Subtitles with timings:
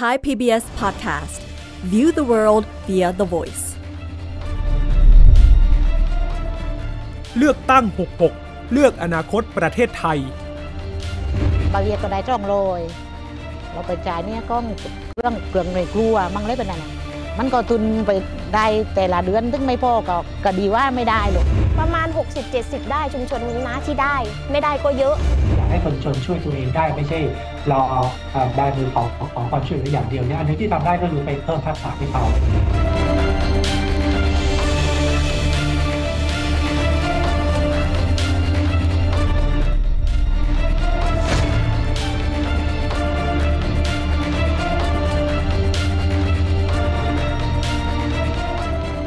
[0.00, 1.38] Thai PBS Podcast
[1.92, 3.64] View the world via the voice
[7.36, 7.84] เลือกตั้ง
[8.28, 10.18] 66 เลือกอนาคตประเทศไทย
[11.72, 12.80] บางเรียก็ได้จ้องโรย
[13.72, 14.56] เราไปจ่ายเนี่ยก็
[15.12, 16.90] เครื่องเครื่องในครัวมั่งเลยเป็นนั่นน่ะ
[17.38, 18.10] มันก็ทุนไป
[18.54, 21.63] ได้แต่ละเดือนถึงไม่พอก็ก็ดีว่าไม่ได้หรอกประมาณ
[22.42, 24.16] 60-70 ได้ชุมชนนี้นะที่ได้
[24.50, 25.14] ไม่ได้ก็เยอะ
[25.56, 27.18] อยากให้คนชนช่วยตัวเองได้ไม่ใช่
[27.70, 27.82] รอ
[28.32, 32.22] เอ่อได้มือของของความช่วยเหลืออย่างเดียวเนี่ยอันนี้ที่ทำได้ก็คือไปเพิ่มทักษะให้เขา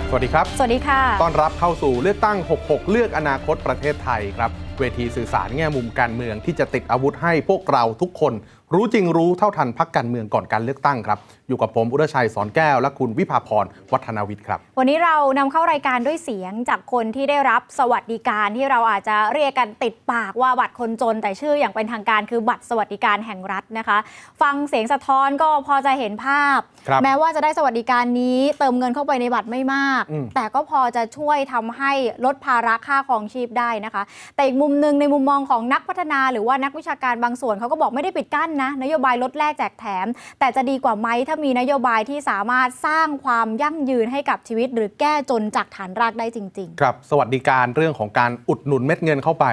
[0.09, 8.33] สวัสดีครับ สวัสดีค่ะ ต้อนรับเข้าสู่เลือกตั้ง 66 เลือกอนาคตประเทศไทยครับ เวทีสื่อสารแง่มุมการเมืองที่จะติดอาวุธให้พวกเราทุกคน
[8.73, 23.97] รู้จริงรู้เท่าทันพักการเมืองก่อนการเลือกตั้งครับ อยู่กับผมอุรชัยสอนแก้ว และคุณวิภาพรวัฒนาวิทย์ครับ วันนี้เรานำเข้ารายการด้วยเสียงจากคนที่ได้รับสวัสดิการที่เราอาจจะเรียกกันติดปากว่าบัตรคนจน แต่ชื่ออย่างเป็นทางการคือบัตรสวัสดิการแห่งรัฐนะคะ
[24.41, 31.91] ฟังเสียงสะท้อนก็พอจะเห็นภาพครับแม้ว่าจะได้สวัสดิการนี้เติมเงินเข้าไปในบัตรไม่มากอืมแต่ก็พอจะช่วยทำให้
[32.25, 34.03] ลดภาระค่าครองชีพได้นะคะ
[34.35, 40.07] แต่อีกมุมมหนึ่งในมุมมองของนักพัฒนาหรือว่านักวิชาการบางส่วนเขาก็บอกไม่ได้ปิดกั้นนะ นโยบายลดแลกแจกแถม
[40.39, 49.45] แต่จะดีกว่าไหมถ้ามีนโยบายที่สามารถสร้างความยั่งยืนให้กับชีวิต หรือแก้จนจากฐานรากได้จริงครับ สวัสดิการเรื่องของการอุดหนุนเม็ดเงินเข้าไป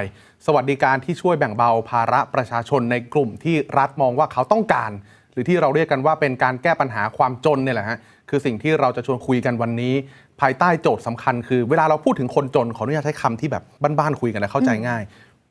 [0.47, 4.91] สวัสดิการที่ช่วยแบ่งเบาภาระประชาชนในกลุ่มที่รัฐมองว่าเขาต้องการ
[5.33, 9.95] หรือที่เราเรียกกันว่าเป็นการแก้ปัญหาความจนเนี่ยแหละฮะ คือสิ่งที่เราจะชวนคุยกันวันนี้
[10.41, 13.63] ภายใต้โจทย์สำคัญ คือเวลาเราพูดถึงคนจนขออนุญาตใช้คำที่แบบ
[13.99, 15.03] บ้านๆคุยกันนะเข้าใจง่าย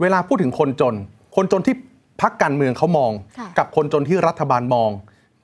[0.02, 0.95] เวลาพูดถึงคนจน
[1.35, 1.75] คนจนที่
[2.21, 4.89] พักการเมืองเขามองค่ะกับคนจนที่รัฐบาลมอง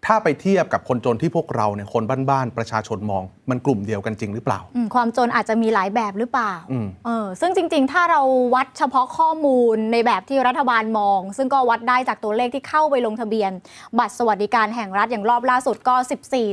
[0.05, 8.21] ถ้าไปเทียบกับคนจนที่พวกเราเนี่ยคนบ้านๆประชาชนมอง มันกลุ่มเดียวกันจริงหรือเปล่าๆอืมความจนอาจจะมีหลายแบบหรือเปล่าอืม เออซึ่งจริง ๆ ถ้าเรา
[8.55, 13.51] วัดเฉพาะข้อมูลในแบบที่รัฐบาลมอง ซึ่งก็วัดได้จากตัวเลขที่เข้าไปลงทะเบียน
[13.99, 15.95] บัตรสวัสดิการแห่งรัฐอย่างรอบล่าสุดก็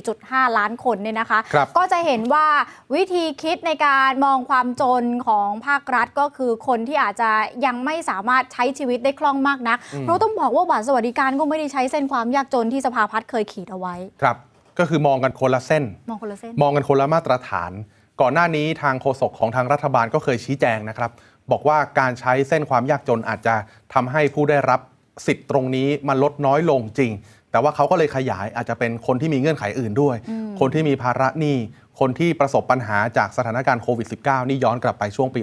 [0.00, 2.46] 14.5 ล้านคนเนี่ยนะคะ ครับ ก็จะเห็นว่า
[2.94, 7.30] วิธีคิดในการมองความจนของภาครัฐก็คือคนที่อาจจะ
[7.66, 14.36] ยังไม่สามารถใช้ชีวิตได้คล่องมากนัก เพราะต้องบอกว่าบัตรสวัสดิการก็ไม่ได้ใช้เส้นความยากจนที่สภาพัฒน์เคยขีดเอาไว้ ครับ
[14.78, 17.72] ก็คือมองกันคนละเส้น มองคนละเส้น มองกันคนละมาตรฐาน
[18.20, 21.10] ก่อนหน้านี้ทางโฆษกของทางรัฐบาลก็เคยชี้แจงนะครับ
[21.50, 23.54] บอกว่าการใช้เส้นความยากจนอาจจะ
[23.94, 24.80] ทำให้ผู้ได้รับ
[25.26, 27.12] สิทธิ์ตรงนี้มันลดน้อยลงจริง
[27.50, 30.16] แต่ว่าเขาก็เลยขยายอาจจะเป็นคนที่มีเงื่อนไขอื่นด้วย
[30.60, 31.56] คนที่มีภาระหนี้
[32.00, 35.40] คนที่ประสบปัญหาจากสถานการณ์โควิด -19 นี่ย้อนกลับไปช่วงปี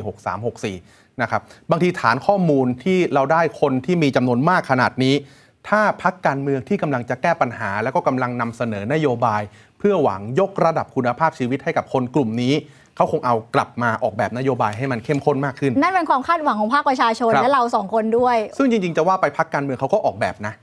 [0.59, 5.15] 63-64 นะครับ บางทีฐานข้อมูลที่เราได้คนที่มีจำนวนมากขนาดนี้
[5.69, 9.41] ถ้าพักการเมืองที่กำลังจะแก้ปัญหา แล้วก็กำลังนำเสนอนโยบาย
[9.79, 12.53] เพื่อหวังยกระดับคุณภาพชีวิตให้กับคนกลุ่มนี้
[12.95, 20.53] เขาคงเอากลับมาออกแบบนโยบายให้มันเข้มข้นมากขึ้น นั่นเป็นความคาดหวังของภาคประชาชน และเราสองคนด้วย ซึ่งจริงๆจะว่าไปพักการเมืองเขาก็ออกแบบนะ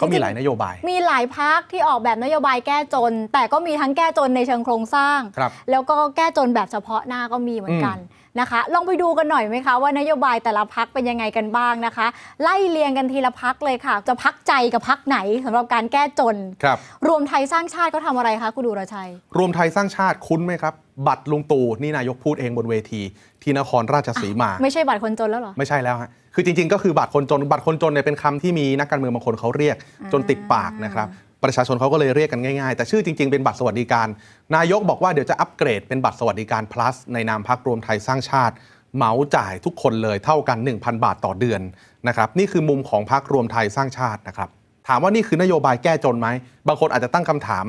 [0.00, 7.98] ก็มีจริงๆหลายนโยบาย มีหลายพักที่ออกแบบนโยบายแก้จน แต่ก็มีทั้งแก้จนในเชิงโครงสร้างครับแล้วก็แก้จนแบบเฉพาะหน้าก็มีเหมือนกัน
[8.40, 12.06] นะคะลองไปดูกันหน่อยไหมคะว่านโยบายแต่ละพักเป็นยังไงกันบ้างนะคะ
[12.42, 20.74] ไล่เรียงกันทีละพักเลยค่ะ จะพักใจกับพักไหนสำหรับการแก้จนครับรวมไทยสร้างชาติก็ทำอะไรคะคุณดูรชัย รวมไทยสร้างชาติคุ้นไหมครับ
[21.06, 23.02] บัตรลุงตู่นี่นายกพูดเองบนเวที
[23.42, 29.76] ที่นครราชสีมา ไม่ใช่บัตรคนจนแล้วเหรอ ไม่ใช่แล้วฮะคือจริงๆ ก็คือบัตรคนจนบัตรคนจนเนี่ยเป็นคำที่มีนักการเมืองบางคนเขาเรียก
[30.12, 31.08] จนติดปากนะครับ
[31.44, 34.08] ประชาชนเขาก็เลยเรียกกันง่ายๆ แต่ชื่อจริงๆ เป็นบัตรสวัสดิการ
[34.56, 38.54] นายกบอกว่าเดี๋ยวจะอัปเกรดเป็นบัตรสวัสดิการ plus ในนามพักรวมไทยสร้างชาติ
[38.96, 41.60] เหมาจ่ายทุกคนเลยเท่ากัน 1,000 บาทต่อเดือน
[42.08, 44.48] นะครับนี่คือมุมของพักรวมไทยสร้างชาตินะครับ
[44.88, 46.28] ถามว่านี่คือนโยบายแก้จนไหม
[46.68, 47.64] บางคนอาจจะตั้งคำถาม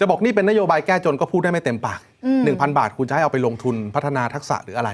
[0.00, 4.90] จะบอกนี่เป็นนโยบายแก้จนก็พูดได้ไม่เต็มปากอืม1,000 บาทคุณจะให้เอาไปลงทุนพัฒนาทักษะหรืออะไร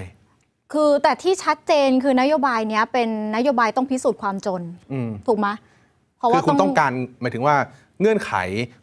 [0.73, 4.63] คือแต่ที่ชัดเจนคือนโยบายเนี้ยเป็นนโยบายต้องพิสูจน์ความจน
[4.93, 5.49] อืมถูกไหม
[6.19, 7.57] เพราะคืว่าอคุณต้องการหมายถึงว่า
[8.01, 8.33] เงื่อนไข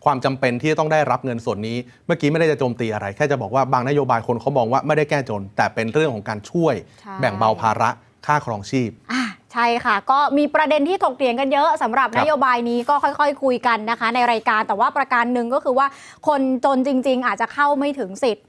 [0.05, 7.89] ความจำเป็นที่จะต้องได้รับเงินส่วนนี้ เมื่อกี้ไม่ได้จะโจมตีอะไร แค่จะบอกว่าบางนโยบายคนเขามองว่าไม่ได้แก้จน แต่เป็นเรื่องของการช่วยใช่แบ่งเบาภาระ
[8.25, 9.23] ค่าครองชีพอะ
[9.53, 15.87] ใช่ค่ะ ก็มีประเด็นที่ถกเถียงกันเยอะสำหรับครับนโยบายนี้ก็ค่อยๆ คุยกันนะคะ ในรายการแต่ว่าประการหนึ่งก็คือว่า
[16.27, 18.48] คนจนจริง ๆ อาจจะเข้าไม่ถึงสิทธิ์อ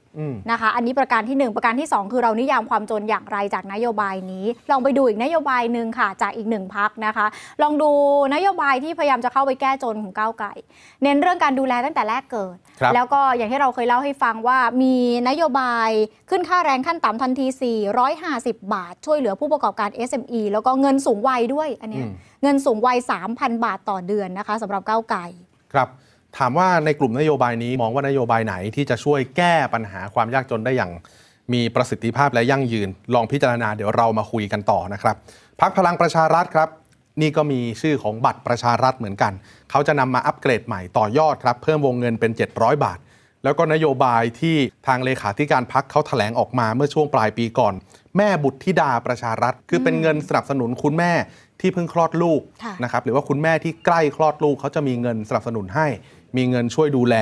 [0.51, 7.25] นะคะ อันนี้ประการที่ 1 ประการที่ 2 คือเรานิยามความจนอย่างไรจากนโยบายนี้ ลองไปดูอีกนโยบายหนึ่งค่ะ จากอีกหนึ่งพักนะคะ
[7.61, 7.89] ลองดู
[8.33, 10.53] นโยบายที่พยายามจะเข้าไปแก้จนของก้าวไก่
[11.03, 14.95] เน้นเรื่องการดูแลตั้งแต่แรกเกิดครับแล้วก็อย่างที่เราเคยเล่าให้ฟังว่ามี
[15.29, 15.89] นโยบาย
[16.29, 17.45] ขึ้นค่าแรงขั้นต่ำทันที
[18.09, 22.13] 450 บาท ช่วยเหลือผู้ประกอบการ SME แล้วก็เงินสูงวัยด้วยอันเนี้ยอืม
[22.43, 22.97] เงินสูงวัย
[23.31, 25.25] 3,000 บาทต่อเดือนนะคะสำหรับก้าวไก่
[25.73, 25.87] ครับ
[26.37, 30.91] ถามว่าในกลุ่มนโยบายนี้มองว่านโยบายไหนที่จะช่วยแก้ปัญหาความยากจนได้อย่าง
[31.53, 35.15] มีประสิทธิภาพและยั่งยืน ลองพิจารณาเดี๋ยวเรามาคุยกันต่อนะครับ
[35.61, 36.69] พักพลังประชารัฐครับ
[37.21, 39.33] นี่ก็มีชื่อของบัตรประชารัฐเหมือนกัน
[39.71, 42.99] เขาจะนำมาอัปเกรดใหม่ต่อยอดครับ เพิ่มวงเงินเป็น 700 บาท
[43.43, 44.55] แล้วก็นโยบายที่
[44.87, 47.73] ทางเลขาธิการพักเขาแถลงออกมาเมื่อช่วงปลายปีก่อน
[48.17, 51.11] แม่บุตรธิดาประชารัฐ คือเป็นเงินสนับสนุนคุณแม่
[51.61, 55.87] ที่เพิ่งคลอดลูกค่ะนะครับหรือว่าคุณแม่ที่ใกล้คลอดลูกเขาจะมีเงินสนับสนุนให้
[56.37, 57.15] มีเงินช่วยดูแล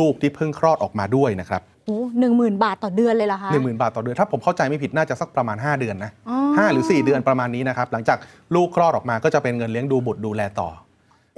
[0.00, 8.18] ลูกๆ ที่เพิ่งคลอดออกมาด้วยนะครับโอ้หนึ่งหมื่นบาทต่อเดือนเลยเหรอคะหนึ่งหมื่นบาทต่อเดือนถ้าผมเข้าใจไม่ผิดน่าจะสักประมาณ 5 เดือนนะอ๋อห้าหรือ 4 เดือนประมาณนี้นะครับหลังจาก
[8.54, 10.68] ลูกคลอดออกมาก็จะเป็นเงินเลี้ยงดูบุตรดูแลต่อ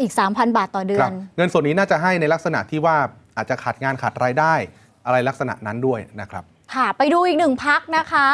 [0.00, 2.97] อีก 3,000 บาทต่อเดือครันบเงินส่วนนี้น่าจะให้ในลักษณะที่ว่า
[3.37, 4.55] อาจจะขาดงานขาดรายได้
[5.06, 8.27] อะไรลักษณะนั้นด้วยนะครับค่ะไปดูอีกหนึ่งพักนะคะ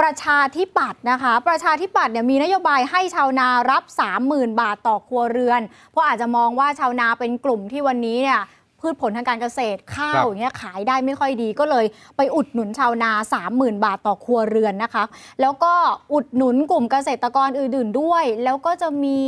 [0.00, 3.84] ประชาธิปัตย์นะคะ ประชาธิปัตย์เนี่ยมีนโยบายให้ชาวนารับ
[4.22, 5.60] 30,000 บาทต่อครัวเรือน
[5.90, 8.40] เพราะอาจจะมองว่าชาวนาเป็นกลุ่มที่วันนี้เนี่ย
[8.80, 11.86] พืชผลทางการเกษตรข้าครัวบอย่างเงี้ยขายได้ไม่ค่อยดีก็เลย
[12.16, 13.10] ไปอุดหนุนชาวนา
[13.48, 15.04] 30,000 บาทต่อครัวเรือนนะคะ
[15.40, 15.72] แล้วก็
[16.12, 19.20] อุดหนุนกลุ่มเกษตรกรอื่นๆด้วย แล้วก็จะมี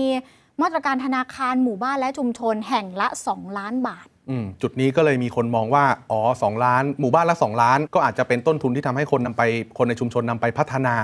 [0.63, 4.12] มาตรการธนาคารหมู่บ้านและชุมชนแห่งละ 2 ล้านบาทอืม
[4.63, 9.43] จุดนี้ก็เลยมีคนมองว่า อ๋อสองล้าน หมู่บ้านละ2ล้าน ก็อาจจะเป็นต้นทุนที่ทำให้คนนำไป
[9.79, 10.97] คนในชุมชนนำไปพัฒนา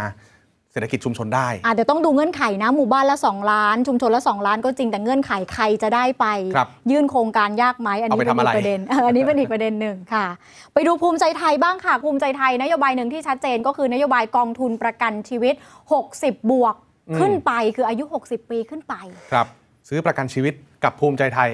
[0.73, 6.27] เศรษฐกิจชุมชนได้อาจจะเดี๋ยวต้องดูเงื่อนไขนะ หมู่บ้านละ 2 ล้าน ชุมชนละ 2 ล้านก็จริงแต่เงื่อนไขใครจะได้ไป
[6.57, 10.27] ครับยื่นโครงการยากไหมอันนี้เอาไปเป็นทำอีอะไรกประเด็นเอออันนี้เป็นอีกประเด็นหนึ่งค่ะ
[10.75, 15.55] ไปดูภูมิใจไทยบ้างค่ะ ภูมิใจไทยนโยบายหนึ่งที่ชัดเจนก็คือนโยบายกองทุนประกันชีวิต
[16.03, 16.75] 60 บวก
[17.19, 18.95] ขึ้นไปคืออายุ 60 ปีขึ้นไป
[19.33, 19.47] ครับ
[19.89, 20.55] ซื้อประกันชีวิต
[20.85, 21.51] กับภูมิใจไทย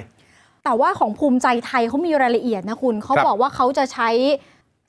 [0.64, 4.10] แต่ว่าของภูมิใจไทยเขามีรายละเอียดนะคุณเขาครับบอกว่าเขาจะใช้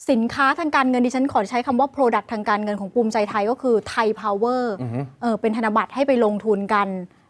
[0.09, 6.87] สินค้าทางการเงินดิฉันขอใช้คำว่า Product ทางการเงินของภูมิใจไทยก็คือไทย Power อือฮึเออเป็นธนบัตรให้ไปลงทุนกัน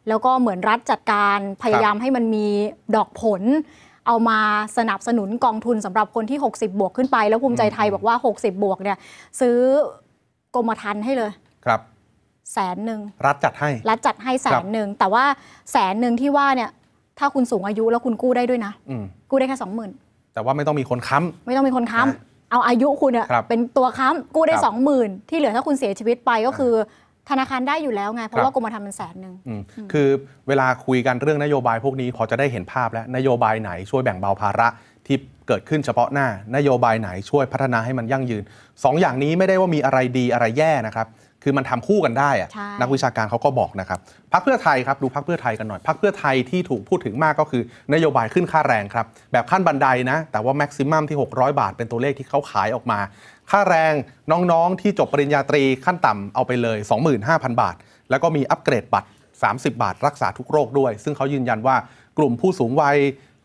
[0.08, 2.48] แล้วก็เหมือนรัฐจัดการพยายามให้มันมี
[2.96, 3.42] ดอกผล
[4.08, 4.40] เอามา
[4.78, 8.98] สนับสนุนกองทุนสำหรับคนที่ 60 บวกขึ้นไป แล้วภูมิใจไทยบอกว่า 60 บวกเนี่ย
[9.40, 9.58] ซื้อ
[10.56, 11.32] กรมธรรม์ให้เลย
[11.66, 11.80] ครับ
[12.54, 15.26] แสนหนึ่งรัฐจัดให้ รัฐจัดให้แสนหนึ่งแต่ว่า
[15.72, 16.70] แสนหนึ่งที่ว่าเนี่ย
[17.20, 19.92] ถ้าคุณสูงอายุแล้วคุณกู้ได้ด้วยนะ อืมกู้ได้แค่สองหมื่น
[20.34, 22.18] แต่ว่าไม่ต้องมีคนค้ำ ไม่ต้องมีคนค้ำนะ
[22.52, 26.74] เอาอายุคุณเนี่ยครับเป็นตัวค้ำกู้ได้ครับสองหมื่นที่เหลือถ้าคุณเสียชีวิตไปก็คือ
[27.30, 30.08] ธนาคารได้อยู่แล้วไงเพครัราะบว่ากรมธรรม์มันแสนหนึ่ง อืมคือ
[30.48, 34.68] เวลาคุยกันเรื่องนโยบายพวกนี้พอจะได้เห็นภาพแล้วนโยบายไหนช่วยแบ่งเบาภาระ
[35.08, 35.18] ที่
[35.48, 38.44] เกิดขึ้นเฉพาะหน้า นโยบายไหนช่วยพัฒนาให้มันยั่งยืน
[38.84, 41.08] สองอย่างนี้ไม่ได้ว่ามีอะไรดีอะไรแย่นะครับ
[41.46, 44.00] คือมันทำคู่กันได้อะใช่นักวิชาการเขาก็บอกนะครับ
[44.34, 47.64] พักเพื่อไทยครับดูพักเพื่อไทยกันหน่อยพักเพื่อไทยที่ถูกพูดถึงมากก็คือ
[47.94, 53.00] นโยบายขึ้นค่าแรงครับแบบขั้นบันไดนะแต่ว่าแม็กซิมัมที่ 600 บาท เป็นตัวเลขที่เขาขายออกมา
[53.52, 53.94] ค่าแรง
[54.32, 56.78] น้องๆ ที่จบปริญญาตรีขั้นต่ำเอาไปเลย
[57.20, 57.76] 25,000 บาท
[58.10, 59.08] แล้วก็มีอัปเกรดบัตร
[59.44, 61.76] 30 บาท รักษาทุกโรคด้วย ซึ่งเขายืนยันว่า
[62.18, 62.98] กลุ่มผู้สูงวัย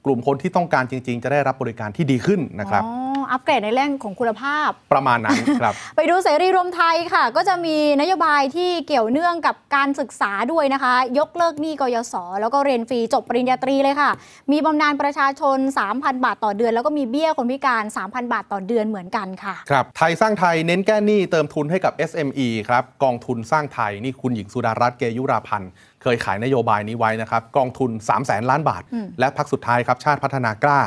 [0.04, 14.10] กลุ่มคนที่ต้องการจริง ๆ จะได้รับบริการที่ดีขึ้นนะครับ อ๋อ อัปเกรดในเรื่องของคุณภาพ ประมาณนั้นครับ ไปดูเสรีรวมไทยค่ะ ก็จะมีนโยบายที่เกี่ยวเนื่องกับการศึกษาด้วยนะคะ ยกเลิกหนี้กยศแล้วก็เรียนฟรีจบปริญญาตรีเลยค่ะ
[14.52, 15.58] มีบำนาญประชาชน
[15.90, 25.70] 3,000 บาทต่อเดือน แล้วก็มีเบี้ยคนพิการ 3,000 บาทต่อเดือนเหมือนกันค่ะ ครับ ไทยสร้างไทยเน้นแก้หนี้เติมทุนให้กับ SME ครับ กองทุนสร้างไทยนี่คุณหญิงสุดารัตน์เกยุราพันธ์
[26.02, 30.80] เคยขายนโยบายนี้ไว้นะครับ กองทุน 3 0 0แสนล้านบาทอืมและพักสุดท้ายครับ ชาติพัฒนากล้า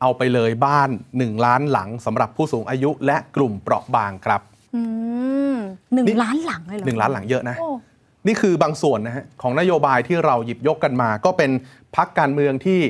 [0.00, 4.40] เอาไปเลยบ้าน 1 ล้านหลังสำหรับผู้สูงอายุและกลุ่มเปราะบางครับ
[4.74, 4.82] อื
[5.54, 5.56] ม
[5.92, 7.68] หนึ่งนี่ล้านหลังเลยเหรอหนึ่งล้านหลังเยอะนะโอ้
[8.26, 11.50] นี่คือบางส่วนนะฮะของนโยบายที่เราหยิบยกกันมา ก็เป็น
[11.96, 12.80] พักการเมืองที่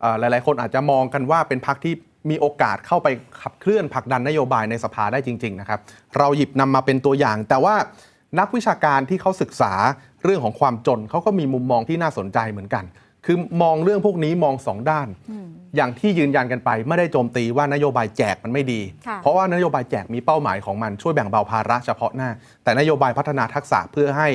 [0.00, 1.94] เอ่อหลาย ๆ คนอาจจะมองกันว่าเป็นพักที่
[2.30, 3.08] มีโอกาสเข้าไป
[3.42, 5.80] ขับเคลื่อนผลักดันนโยบายในสภาได้จริง ๆ นะครับ
[6.18, 7.74] เราหยิบนำมาเป็นตัวอย่าง แต่ว่า
[8.38, 9.72] นักวิชาการที่เขาศึกษา
[10.26, 12.84] เรื่องของความจนเขาก็มีมุมมองที่น่าสนใจเหมือนกัน
[13.26, 15.08] คือมองเรื่องพวกนี้มองสองด้าน
[15.76, 22.30] อย่างที่ยืนยันกันไปไม่ได้โจมตีว่านโยบายแจกมันไม่ดีค่ะเพราะว่านโยบายแจกมีเป้าหมายของมันช่วยแบ่งเบาภาระเฉพาะหน้า
[22.62, 24.28] แต่นโยบายพัฒนาทักษะเพื่อให้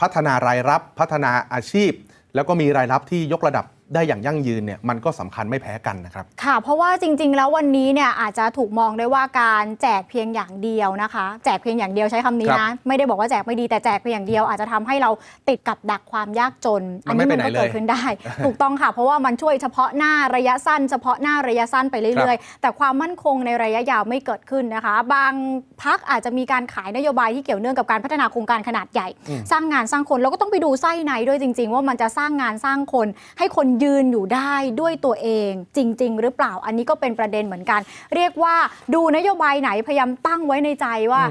[0.00, 1.92] พัฒนารายรับพัฒนาอาชีพ
[2.34, 15.10] แล้วก็มีรายรับที่ยกระดับ ได้อย่างยั่งยืนเนี่ยมันก็สำคัญไม่แพ้กันนะครับค่ะ เพราะว่าจริง ๆ แล้ววันนี้เนี่ยอาจจะถูกมองได้ว่าการแจกเพียงอย่างเดียวนะคะ แจกเพียงอย่างเดียวใช้คำนี้ครันะบไม่ได้บอกว่าแจกไม่ดีแต่แจกเพียงอย่างเดียวอาจจะทำให้เรา
[15.48, 18.02] ติดกับดักความยากจนมันไม่นี้ไปไหนก็เกิดเลยขึ้นได้
[18.44, 25.32] ถูกต้องค่ะ เพราะว่ามันช่วยเฉพาะหน้าระยะสั้น เฉพาะหน้าระยะสั้นไปเรื่อยๆ แต่ความมั่นคงในระยะยาวไม่เกิดขึ้นนะคะ บาง
[25.82, 29.08] พักอาจจะมีการขายนโยบายที่เกี่ยวเนื่องกับการพัฒนาโครงการขนาดใหญ่
[29.50, 33.06] สร้างงานสร้างคนแล้วก็ต้องไปดูไส้ในด้วยจริง ๆ ว่ามันจะสร้างงานสร้างคน
[33.38, 37.80] ให้คนยืืนอยู่ได้ด้วยตัวเองจริง ๆ หรือเปล่าอันนี้ก็เป็นประเด็นเหมือนกัน
[38.14, 38.54] เรียกว่า
[38.94, 41.22] ดูนโยบายไหนพยายามตั้งไว้ในใจว่า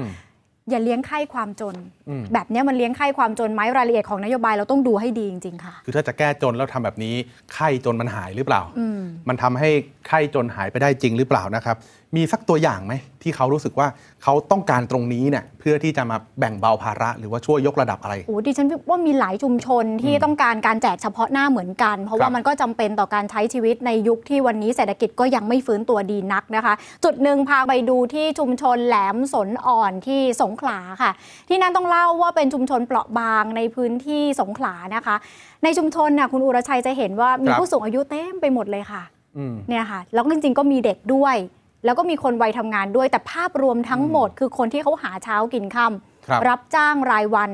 [0.64, 1.76] อืมอย่าเลี้ยงไข้ความจน
[2.08, 7.14] อืมแบบเนี้ยมันเลี้ยงไข้ความจนไหมรายละเอียดของนโยบายเราต้องดูให้ดีจริง ๆ ค่ะ คือถ้าจะแก้จนแล้วทำแบบนี้
[7.54, 9.68] ไข้จนมันหายหรือเปล่าอืมมันทำให้
[10.08, 11.76] ไข้จนหายไปได้จริงหรือเปล่านะครับ
[12.16, 13.88] มีสักตัวอย่างไหมที่เขารู้สึกว่า
[14.22, 31.10] เขาต้องการตรงนี้เนี่ยเพื่อที่จะมาแบ่งเบาภาระหรือว่าช่วยยกระดับอะไรโอ้ดิฉันว่ามีหลายชุมชนที่ต้องการการแจกเฉพาะหน้าเหมือนกัน เพราะว่าครับมันก็จำเป็นต่อการใช้ชีวิตในยุคที่วันนี้เศรษฐกิจก็ยังไม่ฟื้นตัวดีนักนะคะ จุดหนึ่งพาไปดูที่ชุมชนแหลมสนอ่อนที่สงขลาค่ะ
[31.48, 35.16] ที่นั่นต้องเล่าว่าเป็นชุมชนเปราะบางในพื้นที่สงขลานะคะ
[35.64, 39.02] ในชุมชนน่ะคุณอุรชัยจะเห็นว่ามีครับผู้สูงอายุเต็มไปหมดเลยค่ะ
[39.36, 41.36] อืมเนี่ยค่ะ แล้วจริงๆก็มีเด็กด้วย
[41.84, 45.84] แล้วก็มีคนวัยทำงานด้วย แต่ภาพรวมทั้งหมด คือคนที่เขาหาเช้ากินค่
[46.28, 47.50] ครับำรับจ้างรายวัน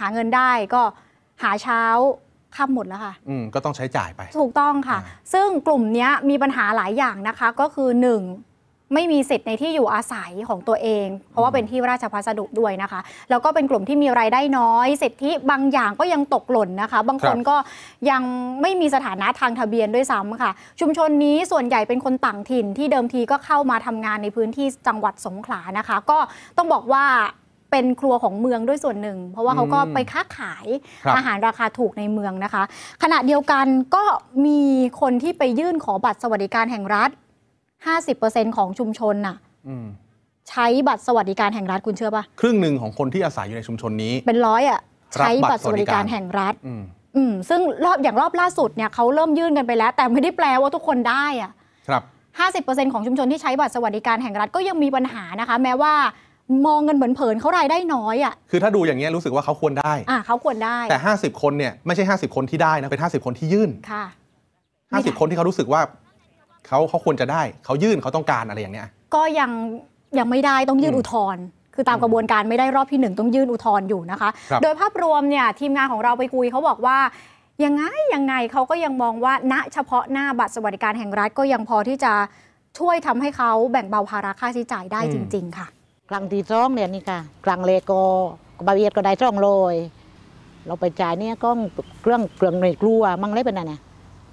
[0.00, 0.82] หาเงินได้ก็
[1.42, 1.82] หาเช้า
[2.56, 7.88] ค่ำหมดแล้วค่ะอืมก็ต้องใช้จ่ายไป ถูกต้องค่ะอ่าซึ่งกลุ่มเนี้ยมีปัญหาหลายอย่างนะคะ ก็คือ
[8.22, 8.55] 1.
[8.94, 13.00] ไม่มีสิทธิ์ในที่อยู่อาศัยของตัวเอง เพราะว่าเป็นที่ราชพัสดุด้วยนะคะ
[13.30, 17.56] แล้วก็เป็นกลุ่มที่มีรายได้น้อย สิทธิบางอย่างก็ยังตกหล่นนะคะ บางคนครับก็
[18.10, 18.22] ยัง
[18.62, 20.50] ไม่มีสถานะทางทะเบียนด้วยซ้ำค่ะ
[20.80, 26.18] ชุมชนนี้ส่วนใหญ่เป็นคนต่างถิ่นที่เดิมทีก็เข้ามาทำงานในพื้นที่จังหวัดสงขลานะคะ ก็
[26.56, 27.04] ต้องบอกว่า
[27.70, 30.66] เป็นครัวของเมืองด้วยส่วนหนึ่ง เพราะว่าเขาก็อืมไปค้าขาย
[31.04, 32.62] ครับอาหารราคาถูกในเมืองนะคะ
[33.02, 34.04] ขณะเดียวกันก็
[34.46, 34.60] มี
[35.00, 37.10] คนที่ไปยื่นขอบัตรสวัสดิการแห่งรัฐ
[37.90, 39.36] 50%ของชุมชนน่ะ
[39.68, 39.86] อืม
[40.50, 44.80] ใช้บัตรสวัสดิการแห่งรัฐคุณเชื่อปะครึ่งหนึ่งของคนที่อาศัยอยู่ในชุมชนนี้ เป็นร้อยอะ
[45.20, 46.82] รับใช้บับัตตรรสสวัวัสสดิดิกาการรแห่งรัฐอืม
[47.16, 51.52] อืมซึ่งรอบอย่างรอบล่าสุดเนี่ยเขาเริ่มยื่นกันไปแล้ว แต่ไม่ได้แปลว่าทุกคนได้อะ
[51.88, 52.02] ครับ
[52.66, 55.94] 50%ของชุมชนที่ใช้บัตรสวัสดิการแห่งรัฐก็ยังมีปัญหานะคะ แม้ว่า
[56.66, 64.04] มองเงินเผินๆเขารายได้น้อยอะ คือถ้าดูอย่างเงี้ยรู้สึกว่าเขาควรได้ อะเขาควรได้ แต่ 50 คนเนี่ยไม่ใช่ 50 คนที่ได้นะเป็น 50 คนที่ยื่น ค่ะ
[64.88, 65.80] ไม่ได้50 คนที่เขารู้สึกว่า
[66.66, 69.50] เขาเขาควรจะได้เขายื่นเขาต้องการอะไรอย่างเงี้ย ก็ยัง
[70.18, 71.44] ยังไม่ได้ต้องยื่นอืมอุทธรณ์
[71.74, 76.98] คือตามกระบวนการไม่ได้รอบที่หนึ่งต้องยื่นอุทธรณ์อยู่นะคะ ครับ โดยภาพรวมเนี่ยทีมงานของเราไปคุยเขาบอกว่า
[77.64, 77.82] ยังไง
[78.14, 82.12] ยังไงเขาก็ยังมองว่าณเฉพาะหน้าบัตรสวัสดิการแห่งรัฐก็ยังพอที่จะ
[82.78, 85.66] ช่วยทำให้เขาแบ่งเบาภาระค่าใช้จ่ายได้อืมจริง ๆ ค่ะ
[86.10, 88.02] ครั้งที่สองเนี่ยนี่ค่ะครั้งเลกก็
[88.66, 89.74] บาเวียดก็ได้ช่องโรย
[90.66, 91.50] เราไปจ่ายเนี่ยก็
[92.00, 93.80] เครื่องเครื่องในครัวมั่งเล็เป็นน่ะเนี่ย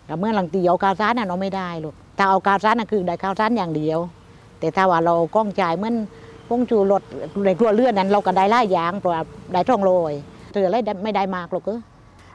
[0.05, 4.00] แต่เมื่อหลังตีเอากาวซานน่ะเราไม่ได้ลูก ถ้าเอากาวซานน่ะคือได้กาวซานอย่างเดียว
[4.60, 5.96] แต่ถ้าว่าเรากล้องจ่ายเหมือน
[6.48, 7.01] พงจูรถ
[7.46, 9.13] ในครัวเรือนนั้น เราก็ได้ล่ายยางเพราะ
[9.53, 10.13] ได้ช่องโรย
[10.51, 11.79] เธออะไรไม่ได้มากหรอกเออ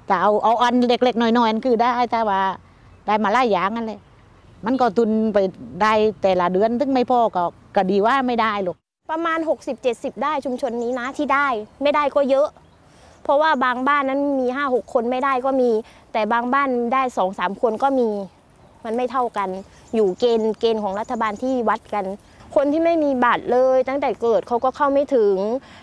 [0.07, 2.41] แต่เอาเอาอันเล็กๆน้อยๆนั่นคือได้แต่ว่า
[3.07, 4.01] ได้มาล่ายยางนั่นแหละ
[4.65, 5.39] มันก็ตุนไป
[5.83, 5.93] ได้
[6.23, 7.45] แต่ละเดือนถึงไม่พอก็
[7.77, 8.77] ก็ดีว่าไม่ได้หรอก
[9.11, 9.39] ประมาณ
[9.81, 11.47] 60-70 ได้ชุมชนนี้นะที่ได้
[11.83, 12.49] ไม่ได้ก็เยอะ
[13.23, 15.71] เพราะว่าบางบ้านนั้นมี 5-6 คนไม่ได้ก็มี
[16.13, 18.09] แต่บางบ้านได้ 2-3 คนก็มี
[18.85, 19.49] มันไม่เท่ากัน
[19.95, 22.05] อยู่เกณฑ์เกณฑ์ของรัฐบาลที่วัดกัน
[22.57, 25.37] คนที่ไม่มีบัตรเลยตั้งแต่เกิดเขาก็เข้าไม่ถึง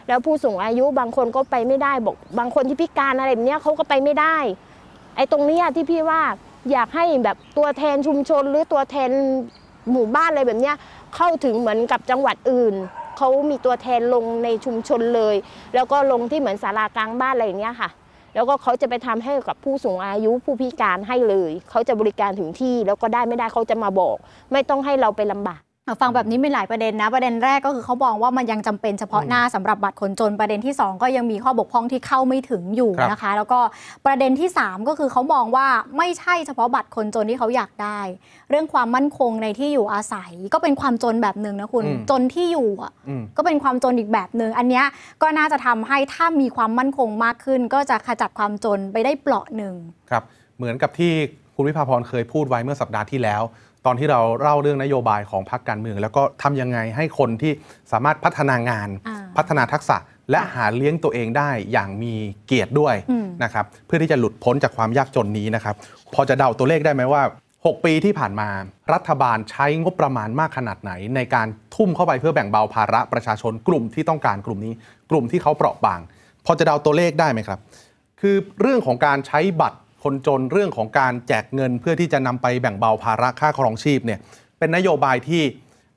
[0.08, 4.38] แล้วผู้สูงอายุบางคนก็ไปไม่ได้บอก บางคนที่พิการอะไรแบบนี้เขาก็ไปไม่ได้
[5.16, 6.22] ไอ้ตรงนี้ที่พี่ว่า
[6.72, 9.10] อยากให้แบบตัวแทนชุมชนหรือตัวแทน
[9.92, 10.74] หมู่บ้านอะไรแบบนี้
[11.16, 12.76] เข้าถึงเหมือนกับจังหวัดอื่น
[13.18, 15.36] เขามีตัวแทนลงในชุมชนเลย
[15.76, 17.90] แล้วก็ลงที่เหมือนศาลากลางบ้านอะไรอย่างเงี้ยค่ะ
[18.36, 24.18] แล้วก็เขาจะไปทำให้กับผู้สูงอายุผู้พิการให้เลย เขาจะบริการถึงที่แล้วก็ได้ไม่ได้เขาจะมาบอก
[24.52, 25.62] ไม่ต้องให้เราไปลำบาก
[26.02, 33.60] ฟังแบบนี้มีหลายประเด็นนะ ประเด็นแรกก็คือเขามองว่ามันยังจำเป็นเฉพาะหน้าสำหรับบัตรคนจนประเด็นที่ 2 ก็ยังมีข้อบกพร่องที่เข้าไม่ถึงอยู่ครับนะคะ แล้วก็
[34.06, 38.00] ประเด็นที่ 3 ก็คือเขามองว่าไม่ใช่เฉพาะบัตรคนจนที่เขาอยากได้
[38.50, 44.86] เรื่องความมั่นคงในที่อยู่อาศัย ก็เป็นความจนแบบหนึ่งนะคุณอืมจนที่อยู่อะอืมก็เป็นความจนอีกแบบหนึ่งอันเนี้ย
[45.22, 49.74] ก็น่าจะทำให้ถ้ามีความมั่นคงมากขึ้น ก็จะขจัดความจนไปได้เปราะหนึ่ง
[50.10, 50.24] ครับ
[50.58, 51.14] เหมือนกับที่
[51.56, 53.42] คุณวิภาพรเคยพูดไว้เมื่อสัปดาห์ที่แล้ว
[53.86, 57.52] ตอนที่เราเล่าเรื่องนโยบายของพรรคการเมือง แล้วก็ทำยังไงให้คนที่
[57.92, 59.98] สามารถพัฒนางานอ่าพัฒนาทักษะ
[60.32, 62.14] และหาเลี้ยงตัวเองได้อย่างมี
[62.48, 65.76] เกียรติด้วยอืมนะครับเพื่อที่จะหลุดพ้นจากความยากจนนี้นะครับ
[66.14, 67.24] พอจะเดาตัวเลขได้ไหมว่า
[67.56, 68.50] 6 ปีที่ผ่านมา
[68.94, 74.74] รัฐบาลใช้งบประมาณมากขนาดไหน ในการทุ่มเข้าไปเพื่อแบ่งเบาภาระประชาชนกลุ่มที่ต้องการกลุ่มนี้
[75.12, 76.00] กลุ่มที่เขาเปราะบาง
[76.46, 77.60] พอจะเดาตัวเลขได้ไหมครับ
[78.22, 84.20] คือเรื่องของการใช้บัตร คนจนเรื่องของการแจกเงินเพื่อที่จะนำไปแบ่งเบาภาระค่าครองชีพเนี่ย
[84.60, 85.44] เป็นนโยบายที่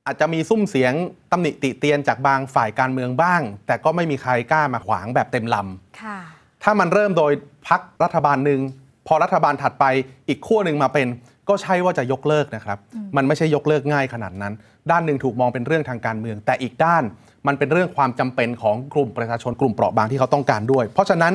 [0.06, 0.92] อาจจะมีซุ้มเสียง
[1.32, 6.18] ตำหนิติเตียนจากบางฝ่ายการเมืองบ้าง แต่ก็ไม่มีใครกล้ามาขวางแบบเต็มลำค่ะ
[6.62, 7.32] ถ้ามันเริ่มโดย
[7.68, 8.60] พักรัฐบาลหนึ่ง
[9.06, 9.84] พอรัฐบาลถัดไป
[10.28, 11.06] อีกขั้วหนึ่งมาเป็น
[11.48, 12.78] ก็ใช่ว่าจะยกเลิกนะครับ
[13.16, 14.52] มันไม่ใช่ยกเลิกง่ายขนาดนั้น
[14.90, 17.02] ด้านหนึ่งถูกมองเป็นเรื่องทางการเมือง แต่อีกด้าน
[17.46, 21.32] มันเป็นเรื่องความจำเป็นของกลุ่มประชาชนกลุ่มเปราะบางที่เขาต้องการด้วย เพราะฉะนั้น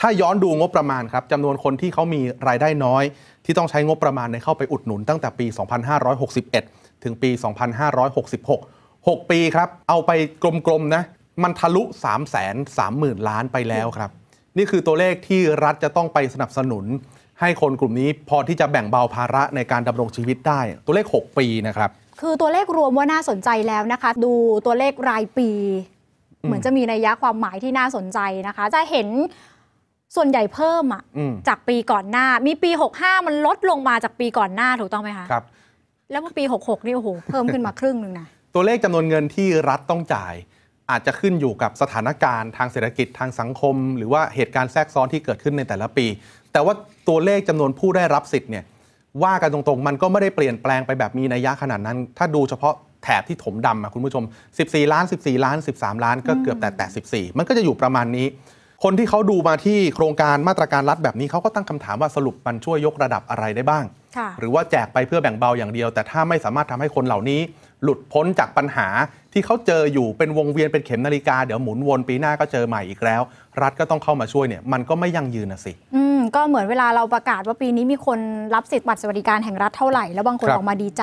[0.00, 3.04] ถ้าย้อนดูงบประมาณครับจำนวนคนที่เขามีรายได้น้อย
[3.44, 5.46] ที่ต้องใช้งบประมาณในเข้าไปอุดหนุนตั้งแต่ปี
[6.24, 7.30] 2561 ถึงปี
[8.50, 10.10] 2566 6 ปีครับ เอาไป
[10.66, 11.02] กลมๆนะ
[11.42, 12.18] มันทะลุ3 3 0
[12.78, 14.10] 0 0 0 ล้านไปแล้วครับ
[14.56, 16.84] นี่คือตัวเลขที่รัฐจะต้องไปสนับสนุน
[17.40, 24.32] ให้คนกลุ่มนี้พอที่จะแบ่งเบาภาระในการดำรงชีวิตได้ ตัวเลข 6 ปีนะครับ คือตัวเลขรวมว่าน่าสนใจแล้วนะคะ ดู
[24.66, 25.50] ตัวเลขรายปี
[26.44, 28.18] เหมือนจะมีนัยยะความหมายที่น่าสนใจ
[28.48, 29.08] นะคะ จะเห็น
[30.14, 35.44] ส่วนใหญ่เพิ่มอะอืมจากปีก่อนหน้า มีปี 65 มันลดลงมาจากปีก่อนหน้าถูกต้องไหมคะครับ
[36.10, 40.34] แล้วปี 66 นี่โอ้โหเพิ่มขึ้นมาครึ่งหนึ่งนะตัวเลขจำนวนเงินที่รัฐต้องจ่าย
[40.90, 46.06] อาจจะขึ้นอยู่กับสถานการณ์ทางเศรษฐกิจทางสังคม หรือว่าเหตุการณ์แทรกซ้อนที่เกิดขึ้นในแต่ละปี
[46.52, 46.74] แต่ว่า
[47.08, 48.64] ตัวเลขจำนวนผู้ได้รับสิทธิ์เนี่ย
[49.24, 54.24] ว่ากันตรงๆ มันก็ไม่ได้เปลี่ยนแปลงไปแบบมีนัยยะขนาดนั้น ถ้าดูเฉพาะแถบที่ถมดำอะคุณผู้ชม
[54.58, 56.86] 14 ล้าน 14 ล้าน 13 ล้านก็เกือบแต่แต่
[57.32, 58.26] 14 มันก็จะอยู่ประมาณนี้
[58.82, 63.84] คนที่เขาดูมาที่โครงการมาตรการรัฐแบบนี้เขาก็ตั้งคำถามว่าสรุปมันช่วยยกระดับอะไรได้บ้าง
[64.16, 67.40] ค่ะหรือว่าแจกไปเพื่อแบ่งเบาอย่างเดียว แต่ถ้าไม่สามารถทำให้คนเหล่านี้
[67.84, 68.88] หลุดพ้นจากปัญหา
[69.32, 73.22] ที่เขาเจออยู่เป็นวงเวียนเป็นเข็มนาฬิกา เดี๋ยวหมุนวนปีหน้าก็เจอใหม่อีกแล้ว
[73.62, 78.18] รัฐก็ต้องเข้ามาช่วยเนี่ยมันก็ไม่ยั่งยืนนะสิอืมก็เหมือนเวลาเราประกาศว่าปีนี้มีคน
[78.54, 81.02] รับสิทธิ์บัตรสวัสดิการแห่งรัฐเท่าไหร่แล้วบางคนครับออกมาดีใจ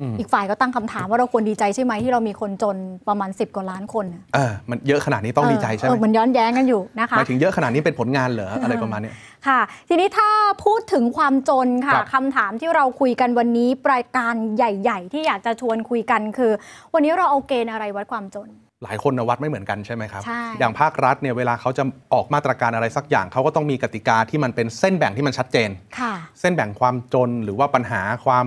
[0.00, 2.76] อืมอีกฝ่ายก็ตั้งคำถามว่าเราควรดีใจใช่ไหมที่เรามีคนจน
[3.08, 9.14] ประมาณ 10กว่าล้านคนน่ะเออมันเยอะขนาดนี้ต้องดีใจใช่ไหเอมอมันย้อนแย้งกันอยู่นะคะหมายถึงเยอะขนาดนี้เป็นผลงานเหรออะไรประมาณเนี้ย
[9.46, 10.28] ค่ะ ทีนี้ถ้า
[10.64, 16.52] พูดถึงความจนค่ะครับคำถามที่เราคุยกันวันนี้รายการใหญ่ ๆ ที่อยากจะชวนคุยกันคือ
[16.94, 18.48] วันนี้เราเอาเกณฑ์อะไรวัดความจน
[18.84, 21.82] หลายคนนะวัดไม่เหมือนกันใช่ไหมครับใช่อย่างภาครัฐเนี่ยเวลาเขาจะ
[22.14, 28.46] ออกมาตรการอะไรสักอย่างเขาก็ต้องมีกติกาที่มันเป็นเส้นแบ่งที่มันชัดเจนค่ะเส้นแบ่งความจนหรือว่าปัญหาความ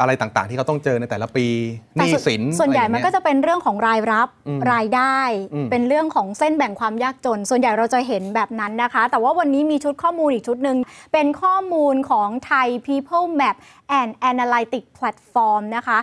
[0.00, 1.46] อะไรต่างๆ ที่เขาต้องเจอในแต่ละปี
[1.94, 5.18] หแต่นี้ส่วนสินส่วนใหญ่อะไรมันอย่างก็เงี้ยจะเป็นเรื่องของรายรับอืมรายได้
[5.54, 10.78] อืมเป็นเรื่องของเส้นแบ่งความยากจน ส่วนใหญ่เราจะเห็นแบบนั้นนะคะ แต่ว่าวันนี้มีชุดข้อมูลอีกชุดหนึ่ง
[11.12, 13.56] เป็นข้อมูลของไทย People Map
[14.00, 15.98] and Analytics Platform นะคะ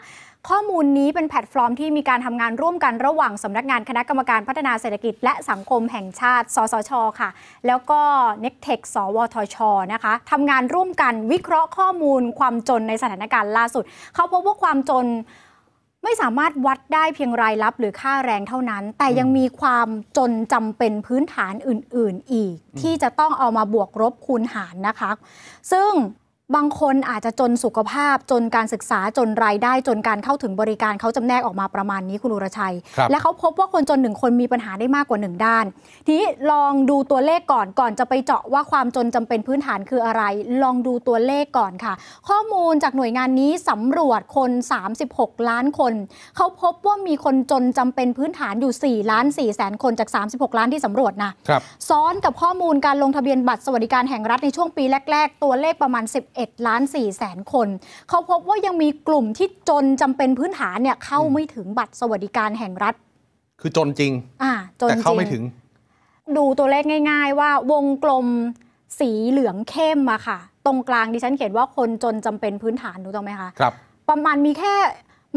[0.50, 7.30] ข้อมูลนี้เป็นแพลตฟอร์มที่มีการทำงานร่วมกันระหว่างสำนักงานคณะกรรมการพัฒนาเศรษฐกิจ และสังคมแห่งชาติ สสช ค่ะ
[7.68, 8.02] แล้วก็
[8.44, 9.58] n e c t e c h สวทช
[9.94, 13.84] นะคะทำงานร่วมกันวิเคราะห์ข้อมูลความจนในสถานการณ์ล่าสุด
[14.16, 15.06] เขาพบว่าความจน
[16.04, 25.12] ไม่สามารถวัดได้เพียงรายรับหรือค่าแรงเท่านั้น แต่ยังมีความจนจำเป็นพื้นฐานอื่น ๆ อีก ที่จะต้องเอามาบวกลบคูณหารนะคะ
[25.72, 25.92] ซึ่ง
[26.56, 35.66] บางคนอาจจะจนสุขภาพจนการศึกษาจนรายได้จนการเข้าถึงบริการเขาจำแนกออกมาประมาณนี้คุณอุรชัยครับและเขาพบว่าคนจนหนึ่งคนมีปัญหาได้มากกว่าหนึ่งด้าน
[36.06, 40.24] ทีนี้ลองดูตัวเลขก่อนก่อนจะไปเจาะว่าความจนจำเป็นพื้นฐานคืออะไร
[40.64, 41.94] ลองดูตัวเลขก่อนค่ะ
[42.30, 44.52] ข้อมูลจากหน่วยงานนี้สำรวจคน
[45.00, 45.94] 36 ล้านคน
[46.36, 56.04] เขาพบว่ามีคนจนจำเป็นพื้นฐานอยู่ 4 ล้าน4แสนคนจาก 36 ล้านที่สำรวจนะครับซ้อนกับข้อมูลการลงทะเบียนบัตรสวัสดิการแห่งรัฐในช่วงปีแรก ๆ ตัวเลขประมาณ
[56.38, 57.68] 11 ล้าน4แสนคน
[58.10, 62.96] เขาพบว่ายังมีกลุ่มที่จนจำเป็นพื้นฐานเนี่ยเข้าไม่ถึงบัตรสวัสดิการแห่งรัฐ
[63.62, 64.12] คือจนจริง
[64.44, 65.44] อ่าจนแต่เข้าจริงไม่ถึง
[66.38, 68.28] ดูตัวเลขง่าย ๆ ว่าวงกลม
[69.00, 73.74] สีเหลืองเข้มอะค่ะ ตรงกลางดิฉันเขียนว่าคนจนจำเป็นพื้นฐานถูกต้องไหมคะครับ
[74.10, 74.76] ประมาณมีแค่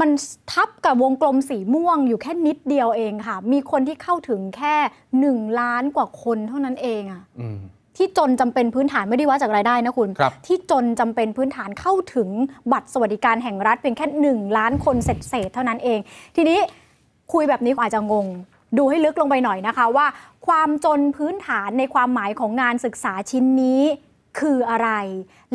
[0.01, 0.11] มัน
[0.53, 4.75] ทับกับวงกลมสีม่วงอยู่แค่นิดเดียวเองค่ะ มีคนที่เข้าถึงแค่
[5.21, 7.59] หนึ่งล้านกว่าคนเท่านั้นเองอะอืม
[7.99, 12.29] ที่จนจำเป็นพื้นฐานไม่ได้วัดจากรายได้นะคุณครับที่จนจำเป็นพื้นฐานเข้าถึง
[12.73, 15.99] บัตรสวัสดิการแห่งรัฐเพียงแค่หนึ่งล้านคนเศษๆเท่านั้นเอง
[16.37, 16.59] ทีนี้
[17.33, 18.27] คุยแบบนี้อาจจะงง
[18.79, 20.07] ดูให้ลึกลงไปหน่อยนะคะว่า
[20.47, 23.83] ความจนพื้นฐานในความหมายของงานศึกษาชิ้นนี้
[24.41, 24.91] คืออะไร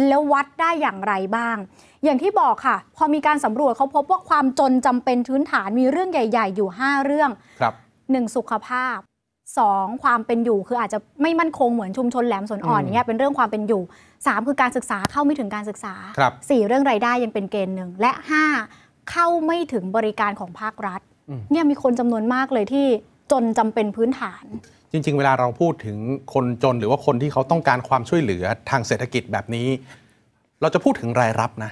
[0.07, 1.57] แล้ววัดได้อย่างไรบ้าง
[2.03, 7.29] อย่างที่บอกค่ะ พอมีการสำรวจเขาพบว่าความจนจำเป็นพื้นฐานมีเรื่องใหญ่ ๆ อยู่ 5 เรื่อง
[7.61, 8.97] ครับ1สุขภาพ
[9.51, 13.81] 2 ความเป็นอยู่คืออาจจะไม่มั่นคงเหมือนชุมชนแหลมสนอ่อนอืมอย่างเงี้ยเป็นเรื่องความเป็นอยู่
[14.13, 18.11] 3 คือการศึกษาเข้าไม่ถึงการศึกษาครับ4เรื่องรายได้ยังเป็นเกณฑ์หนึ่งและ
[18.61, 22.85] 5 เข้าไม่ถึงบริการของภาครัฐอืมเนี่ยมีคนจำนวนมากเลยที่
[23.31, 24.43] จนจำเป็นพื้นฐาน
[24.91, 25.97] จริง ๆ เวลาเราพูดถึง
[26.33, 29.67] คนจนหรือว่าคนที่เขาต้องการความช่วยเหลือทางเศรษฐกิจแบบนี้
[30.61, 31.71] เราจะพูดถึงรายรับนะ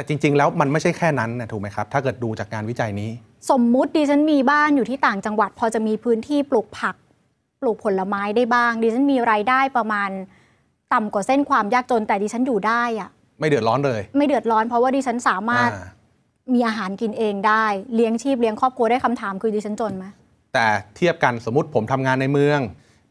[0.00, 3.10] แต่จริง ๆ แล้วมันไม่ใช่แค่นั้นนะถูกไหมครับ ถ้าเกิดดูจากงานวิจัยนี้
[3.50, 6.94] สมมุติดิฉันมีบ้านอยู่ที่ต่างจังหวัด พอจะมีพื้นที่ปลูกผัก
[7.60, 10.10] ปลูกผลไม้ได้บ้าง ดิฉันมีรายได้ประมาณ
[10.92, 13.08] ต่ำกว่าเส้นความยากจนแต่ดิฉันอยู่ได้อะ
[13.40, 15.88] ไม่เดือดร้อนเลย ไม่เดือดร้อนเพราะว่าดิฉันสามารถอ่า
[16.54, 20.04] มีอาหารกินเองได้ เลี้ยงชีพเลี้ยงครอบครัวได้คำถามคือดิฉันจนไหม
[20.54, 22.60] แต่เทียบกันสมมติผมทำงานในเมือง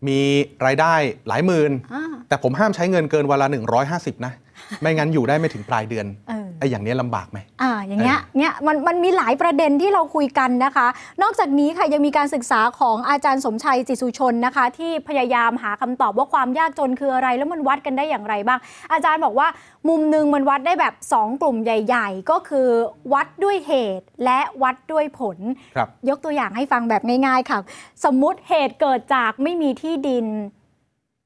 [0.08, 0.20] มี
[0.66, 0.94] รายได้
[1.28, 3.48] หลายหมื่นอ่าแต่ผมห้ามใช้เงินเกินวันละ
[3.88, 4.34] 150 นะ
[4.82, 10.88] ไม่งั้นอยู่ได้ไม่ถึงปลายเดือนเออ ไอ้อย่างนี้ลำบากไหมอ่าอย่างเงี้ยเงี้ยมันมันมีหลายประเด็นที่เราคุยกันนะคะ
[11.22, 18.60] นอกจากนี้ค่ะยังมีการศึกษาของอาจารย์สมชัยจิตสุชนนะคะ ที่พยายามหาคำตอบว่าความยากจนคืออะไร แล้วมันวัดกันได้อย่างไรบ้าง
[18.94, 19.48] อาจารย์บอกว่า
[19.90, 22.68] มุมหนึ่งมันวัดได้แบบ 2 กลุ่มใหญ่ ๆ ก็คือ
[23.14, 25.38] วัดด้วยเหตุและวัดด้วยผล
[25.76, 27.60] ครับยกตัวอย่างให้ฟังแบบง่ายๆค่ะ
[28.06, 30.26] สมมุติเหตุเกิดจากไม่มีที่ดิน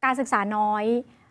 [0.03, 0.85] การศึกษาน้อย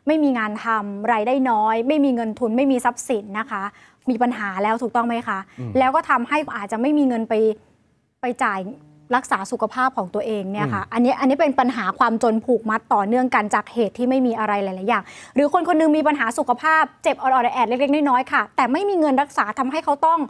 [0.08, 3.62] ไม่มีงานทำรายได้น้อย ไม่มีเงินทุนไม่มีทรัพย์สินนะคะ
[4.10, 7.34] มีปัญหาแล้วถูกต้องไหมคะอืมแล้วก็ทำให้อาจจะไม่มีเงินไป
[8.20, 8.60] ไปจ่าย
[9.16, 15.02] รักษาสุขภาพของตัวเองเนี่ยค่ะอันนี้อันนี้เป็นปัญหาความจนผูกมัดต่อเนื่องกันจากเหตุที่ไม่มีอะไรหลาย ๆ อย่าง
[15.34, 20.20] หรือคนคนหนึงมีปัญหาสุขภาพเจ็บออดๆแอดๆเล็ก ๆ น้อย ๆ ค่ะ แต่ไม่มีเงินรักษาทำให้เขาต้อง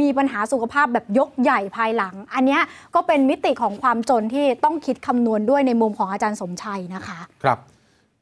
[0.00, 2.62] มีปัญหาสุขภาพแบบยกใหญ่ภายหลัง อันเนี้ย
[2.94, 7.58] ก็เป็นมิติของความจนที่ต้องคิดคำนวณด้วยในมุมของอาจารย์สมชัยนะคะ ครับ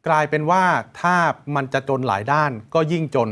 [0.06, 0.62] กลายเป็นว่า
[1.00, 1.14] ถ้า
[1.54, 3.28] มันจะจนหลายด้านก็ยิ่งจน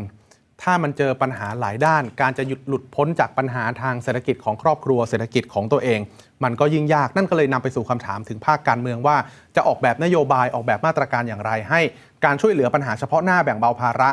[0.62, 6.00] ถ้ามันเจอปัญหาหลายด้าน การจะหยุดหลุดพ้นจากปัญหาทางเศรษฐกิจของครอบครัวเศรษฐกิจของตัวเอง
[6.44, 9.16] มันก็ยิ่งยากนั่นก็เลยนำไปสู่คำถามถึงภาคการเมืองว่า
[9.56, 11.80] จะออกแบบนโยบายออกแบบมาตรการอย่างไร ให้
[12.24, 14.10] การช่วยเหลือปัญหาเฉพาะหน้าแบ่งเบาภาระ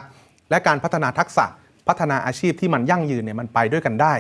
[0.49, 1.45] และการพัฒนาทักษะ
[1.87, 4.13] พัฒนาอาชีพที่มันยั่งยืนเนี่ยมันไปด้วยกันได้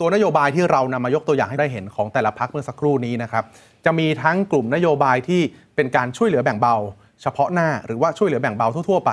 [0.00, 3.44] ตัวนโยบายที่เรานำมายกตัวอย่างให้ได้เห็นของแต่ละพักเมื่อสักครู่นี้นะครับ
[3.84, 5.40] จะมีทั้งกลุ่มนโยบายที่
[5.76, 6.76] เป็นการช่วยเหลือแบ่งเบา
[7.22, 9.10] เฉพาะหน้า หรือว่าช่วยเหลือแบ่งเบาทั่วๆไป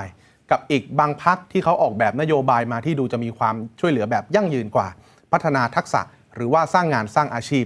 [0.52, 4.88] กับอีกบางพักที่เขาออกแบบนโยบายมาที่ดูจะมีความช่วยเหลือแบบยั่งยืนกว่า
[5.32, 6.02] พัฒนาทักษะ
[6.36, 7.66] หรือว่าสร้างงานสร้างอาชีพ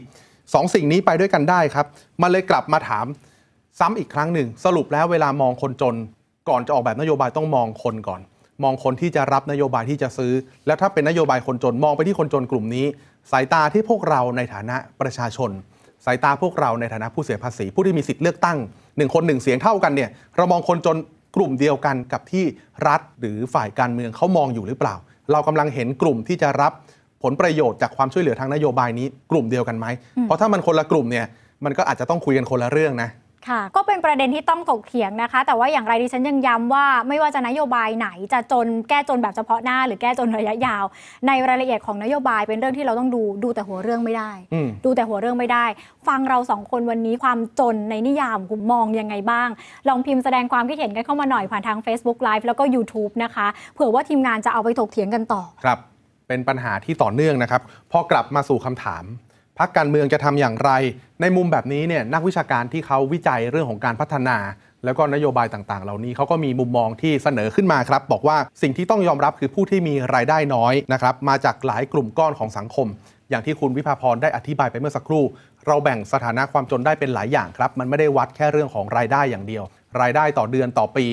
[0.54, 1.86] สองสิ่งนี้ไปด้วยกันได้ครับ
[2.22, 3.06] มันเลยกลับมาถาม
[3.80, 5.96] ซ้ำอีกครั้งหนึ่ง สรุปแล้วเวลามองคนจน
[6.50, 8.22] ก่อนจะออกแบบนโยบายต้องมองคนก่อน
[8.64, 10.34] มองคนที่จะรับนโยบายที่จะซื้อ
[10.68, 12.86] แล้วถ้าเป็นนโยบายคนจนมองไปที่คนจนกลุ่มนี้
[13.32, 15.52] สายตาที่พวกเราในฐานะประชาชน
[16.06, 18.58] สายตาพวกเราในฐานะผู้เสียภาษี ผู้ที่มีสิทธิ์เลือกตั้ง
[18.98, 20.98] หนึ่งคนหนึ่งเสียงเท่ากันเนี่ยเรามองคนจน
[21.36, 22.46] กลุ่มเดียวกันกับที่
[22.88, 24.96] รัฐหรือฝ่ายการเมืองเขามองอยู่หรือเปล่า
[25.32, 26.72] เรากำลังเห็นกลุ่มที่จะรับ
[27.24, 29.86] ผลประโยชน์จากความช่วยเหลือทางนโยบายนี้ กลุ่มเดียวกันไหม
[30.24, 31.26] เพราะถ้ามันคนละกลุ่มเนี่ย
[31.66, 33.10] มันก็อาจจะต้องคุยกันคนละเรื่องนะ
[33.50, 40.84] ค่ะ ก็เป็นประเด็นที่ต้องถกเถียงนะคะ แต่ว่าอย่างไรดิฉันยังย้ำว่าไม่ว่าจะนโยบายไหนจะจนแก้จนแบบเฉพาะหน้า หรือแก้จนระยะยาว
[41.28, 45.66] ในรายละเอียดของนโยบายเป็นเรื่องที่เราต้องดูดูแต่หัวเรื่องไม่ได้อืมดูแต่หัวเรื่องไม่ได้
[46.08, 49.50] ฟังเราสองคนวันนี้ความจนในนิยามคุณมองยังไงบ้าง
[49.88, 55.80] ลองพิมพ์แสดงความคิดเห็นกันเข้ามาหน่อยผ่านทาง Facebook Live แล้วก็ YouTube นะคะเผื่อว่าทีมงานจะเอาไปถกเถียงกันต่อ ครับ
[56.28, 59.04] เป็นปัญหาที่ต่อเนื่องนะครับ พอกลับมาสู่คำถาม
[59.60, 60.72] พักการเมืองจะทำอย่างไร
[61.22, 64.38] ในมุมแบบนี้เนี่ยนักวิชาการที่เขาวิจัยเรื่องของการพัฒนา
[64.86, 72.88] แล้วก็นโยบายต่างๆ เหล่านี้เขาก็มีมุมมองที่เสนอขึ้นมาครับ บอกว่าสิ่งที่ต้องยอมรับคือผู้ที่มีรายได้น้อยนะครับมาจากหลายกลุ่มก้อนของสังคม
[73.30, 75.24] อย่างที่คุณวิภาพรได้อธิบายไปเมื่อสักครู่
[75.68, 79.64] เราแบ่งสถานะความจนได้เป็นหลายอย่างครับ มันไม่ได้วัดแค่เรื่องของรายได้อย่างเดียว
[80.02, 81.06] รายได้ต่อเดือนต่อปี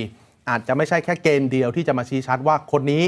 [0.49, 3.05] อาจจะไม่ใช่แค่เกณฑ์เดียวที่จะมาชี้ชัดว่าคนนี้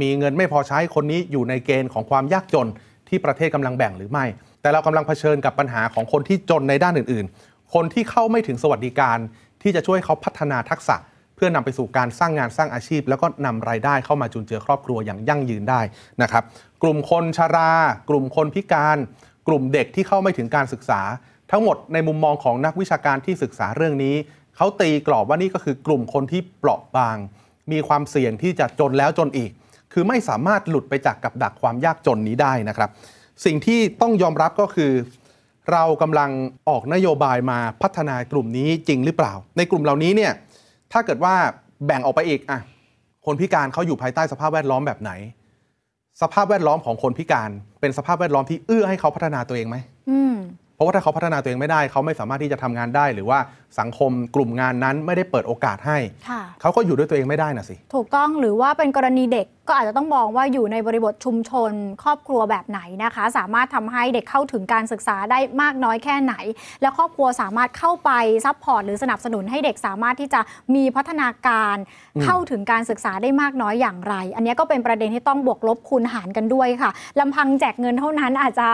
[0.00, 2.68] มีเงินไม่พอใช้คนนี้อยู่ในเกณฑ์ของความยากจน
[3.08, 4.24] ที่ประเทศกำลังแบ่งหรือไม่
[4.62, 9.18] แต่เรากำลังเผชิญกับปัญหาของคนที่จนในด้านอื่น ๆ คนที่เข้าไม่ถึงสวัสดิการ
[9.62, 10.96] ที่จะช่วยเขาพัฒนาทักษะ
[11.36, 15.80] เพื่อนำไปสู่การสร้างงานสร้างอาชีพ แล้วก็นำรายได้เข้ามาจุนเจือครอบครัวอย่างยั่งยืนได้
[16.22, 16.42] นะครับ
[16.82, 17.72] กลุ่มคนชรา
[18.10, 18.98] กลุ่มคนพิการ
[19.48, 21.00] กลุ่มเด็กที่เข้าไม่ถึงการศึกษา
[21.50, 24.14] ทั้งหมดในมุมมองของนักวิชาการที่ศึกษาเรื่องนี้
[24.56, 27.16] เขาตีกรอบว่านี่ก็คือกลุ่มคนที่เปราะบาง
[27.72, 29.50] มีความเสี่ยงที่จะจนแล้วจนอีก
[29.92, 32.90] คือไม่สามารถหลุดไปจากกับดักความยากจนนี้ได้นะครับ
[33.44, 34.92] สิ่งที่ต้องยอมรับก็คือ
[35.72, 36.30] เรากำลัง
[36.68, 40.32] ออกนโยบายมาพัฒนากลุ่มนี้จริงหรือเปล่า ในกลุ่มเหล่านี้เนี่ย
[40.92, 41.34] ถ้าเกิดว่า
[41.86, 42.60] แบ่งออกไปอีกอะ
[43.26, 45.12] คนพิการเขาอยู่ภายใต้สภาพแวดล้อมแบบไหน
[46.22, 47.50] สภาพแวดล้อมของคนพิการ
[47.80, 49.76] เป็นสภาพแวดล้อมที่เอื้อให้เขาพัฒนาตัวเองไหม
[50.32, 50.34] ม
[50.82, 53.38] ราะว่าถ้าเขาพัฒนาตัวเองไม่ได้ เขาไม่สามารถที่จะทำงานได้ หรือว่า
[53.80, 66.34] สังคมกลุ่มงานนั้นไม่ได้เปิดโอกาสให้ค่ะเขาก็อยู่ด้วยตัวเองไม่ได้น่ะสิ ถูกต้องหรือว่าเป็นกรณีเด็กก็อาจจะต้องมองว่าอยู่ในบริบทชุมชน ครอบครัวแบบไหนนะคะ สามารถทำให้เด็กเข้าถึงการศึกษาได้มากน้อยแค่ไหน
[66.82, 68.10] และครอบครัวสามารถเข้าไป
[68.44, 70.40] support หรือสนับสนุนให้เด็กสามารถที่จะ
[70.74, 71.76] มีพัฒนาการ
[72.16, 76.90] อืมเข้าถึงการศึกษาได้มากน้อยอย่างไร อันนี้ก็เป็นประเด็นที่ต้องบวกลบคูณหารกันด้วยค่ะ
[77.20, 78.68] ลำพังแจกเงินเท่านั้นอาจจะ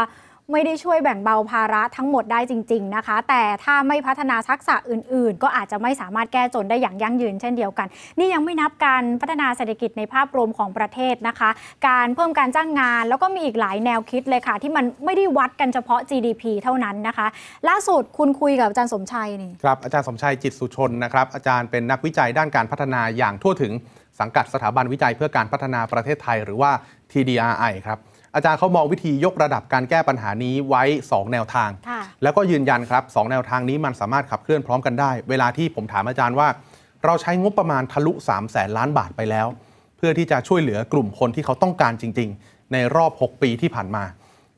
[0.53, 7.87] ไม่ได้ช่วยแบ่งเบาภาระทั้งหมดได้จริง ๆนะคะ แต่ถ้าไม่พัฒนาทักษะอื่น ๆ ก็อาจจะไม่สามารถแก้จนได้อย่างยั่งยืนเช่นเดียวกัน
[8.19, 11.51] นี่ยังไม่นับการพัฒนาเศรษฐกิจในภาพรวมของประเทศนะคะ
[11.89, 17.27] การเพิ่มการจ้างงาน แล้วก็มีอีกหลายแนวคิดเลยค่ะ ที่มันไม่ได้วัดกันเฉพาะ GDP เท่านั้นนะคะ
[17.69, 23.73] ล่าสุดคุณคุยกับอาจารย์สมชัยนี่ครับอาจารย์สมชัยจิตสุชนนะครับอาจารย์เป็นนักวิจัยด้านการพัฒนาอย่างทั่วถึง
[24.21, 26.71] สังกัดสถาบันวิจัยเพื่อการพัฒนาประเทศไทย หรือว่า
[27.13, 28.01] TDRI ครับ
[28.35, 36.49] อาจารย์เขามองวิธียกระดับการแก้ปัญหานี้ไว้ 2 แนวทางค่ะแล้วก็ยืนยันครับ 2 แนวทางนี้มันสามารถขับเคลื่อนพร้อมกันได้ เวลาที่ผมถามอาจารย์ว่า
[37.05, 39.47] เราใช้งบประมาณทะลุ3 0 0แสนล้านบาทไปแล้ว
[39.97, 44.05] เพื่อที่จะช่วยเหลือกลุ่มคนที่เขาต้องการจริง ๆ ในรอบ 6 ปีที่ผ่านมา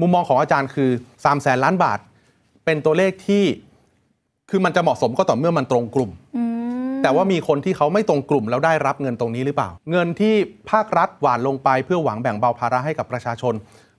[0.01, 1.99] มุมมองของอาจารย์คือ3แสนล้านบาท
[2.65, 3.45] เป็นตัวเลขที่
[4.51, 6.50] คือมันจะเหมาะสมก็ต่อเมื่อมันตรงกลุ่มอืม
[7.03, 10.35] แต่ว่ามีคนที่เขาไม่ตรงกลุ่มแล้วได้รับเงินตรงนี้หรือเปล่า เงินที่
[10.71, 13.55] ภาครัฐหวานลงไปเพื่อหวังแบ่งเบาภาระให้กับประชาชน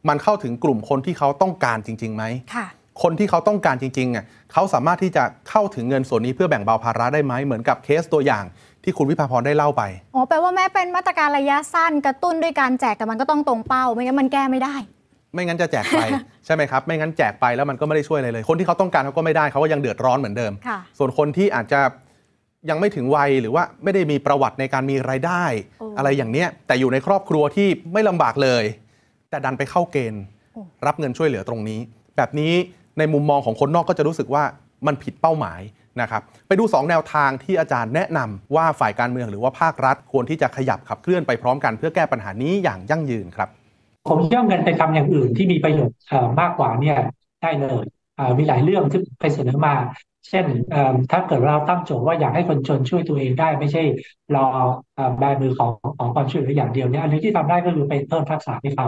[0.07, 2.23] มันเข้าถึงกลุ่มคนที่เขาต้องการจริงๆไหม
[2.55, 2.67] ค่ะ
[3.03, 8.43] คนที่เขาต้องการจริงๆอะเขาสามารถที่จะเข้าถึงเงินส่วนนี้เพื่อแบ่งเบาภาระได้ไหมเหมือนกับเคสตัวอย่าง
[8.83, 9.83] ที่คุณวิภาพรได้เล่าไป
[10.15, 14.75] อ๋อ แปลว่าแม้เป็นมาตรการระยะสั้นกระตุ้นด้วยการแจกแต่มันก็ต้องตรงเป้า ไม่งั้นมันแก้ไม่ได้
[15.33, 16.01] ไม่งั้นจะแจกไป
[16.45, 21.79] ใช่ไหมครับ ไม่งั้นแจกไปแล้วมันก็ไม่ได้ช่วยอะไรเลย คนที่เขาต้องการเขาก็ไม่ได้เขาก็ยังเดือดร้อนเหมือนเดิมค่ะส่วนคนที่อาจจะ
[22.69, 25.43] ยังไม่ถึงวัยหรือว่าไม่ได้มีประวัติในการมีรายได้
[25.79, 28.63] โอ้อะไรอย่างเนี้ยแต่อยู่ในครอบครัวที่ไม่ลำบากเลย
[29.29, 31.79] แต่ดันไปเข้าเกณฑ์โอ้รับเงินช่วยเหลือตรงนี้
[32.17, 32.53] แบบนี้
[32.97, 34.43] ในมุมมองของคนนอกก็จะรู้สึกว่า
[34.87, 35.61] มันผิดเป้าหมาย
[36.01, 43.49] นะครับไปดู 2 แนวทางที่อาจารย์แนะนำว่าฝ่ายการเมืองหรือว่าภาครัฐ ควรที่จะขยับขับเคลื่อนไปพร้อมกันเพื่อแก้ปัญหานี้อย่างยั่งยืนครับ
[44.09, 46.97] ผมเชื่อเงินไปทำอย่างอื่นที่มีประโยชน์เอ่อมากกว่าเนี่ย
[47.41, 47.83] ได้เลย
[48.15, 49.73] เอ่อมีหลายเรื่องที่ผมเคยเสนอมา
[50.29, 50.45] เช่น
[51.11, 53.81] ถ้าเกิดเราตั้งโจทย์ว่าอยากให้คนจนช่วยตัวเองได้ ไม่ใช่
[54.35, 54.45] รอ
[55.17, 58.87] แบมือของของความช่วยเหลืออย่างเดียวเนี่ยอันนี้ที่ทำได้ก็คือไปเพิ่มทักษะให้เขา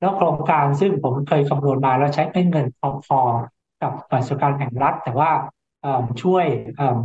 [0.00, 2.66] แล้วโครงการซึ่งผมเคยคำนวณมาแล้วใช้เป็นเงิน
[3.06, 5.30] พอๆกับบัตรสวัสดิการแห่งรัฐ แต่ว่า
[6.22, 6.46] ช่วย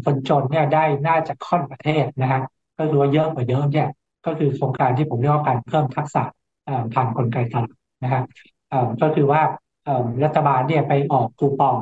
[0.03, 2.41] คนจนเนี่ยได้น่าจะค่อนประเทศนะฮะ
[2.77, 3.87] ก็คือว่าเยอะกว่าเยอะเนี่ย
[4.25, 6.23] ก็คือโครงการที่ผมเรียกว่าการเพิ่มทักษะ
[6.93, 7.67] ผ่านกลไกตลาด
[8.03, 8.21] นะฮะ
[9.01, 9.41] ก็คือว่า
[10.23, 11.77] รัฐบาลเนี่ยไปออกคูปอง